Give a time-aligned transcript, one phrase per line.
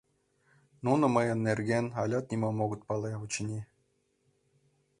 [0.85, 3.59] Нуно мыйын нерген алят нимом огыт пале, очыни».